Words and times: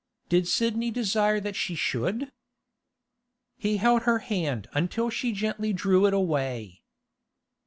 Did 0.29 0.47
Sidney 0.47 0.89
desire 0.89 1.39
that 1.39 1.55
she 1.55 1.75
should? 1.75 2.31
He 3.59 3.77
held 3.77 4.01
her 4.01 4.17
hand 4.17 4.67
until 4.73 5.11
she 5.11 5.31
gently 5.31 5.73
drew 5.73 6.07
it 6.07 6.13
away. 6.15 6.81